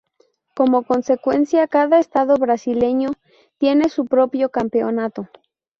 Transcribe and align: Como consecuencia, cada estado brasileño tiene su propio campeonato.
Como 0.55 0.81
consecuencia, 0.81 1.67
cada 1.67 1.99
estado 1.99 2.35
brasileño 2.37 3.11
tiene 3.59 3.87
su 3.87 4.05
propio 4.07 4.49
campeonato. 4.49 5.29